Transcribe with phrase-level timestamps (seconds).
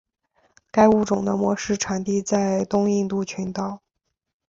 [0.71, 3.83] 该物种的模式产地在东印度群岛。